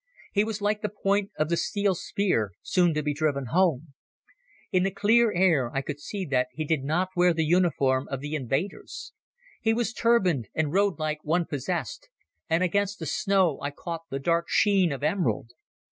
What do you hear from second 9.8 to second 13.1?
turbaned and rode like one possessed, and against the